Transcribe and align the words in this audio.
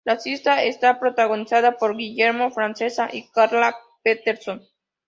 La 0.03 0.17
cinta 0.17 0.63
está 0.63 0.99
protagonizada 0.99 1.77
por 1.77 1.95
Guillermo 1.95 2.49
Francella 2.49 3.07
y 3.13 3.27
Carla 3.27 3.75
Peterson. 4.01 4.63